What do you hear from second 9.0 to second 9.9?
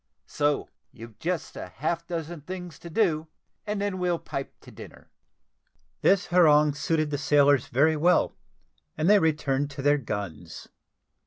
they returned to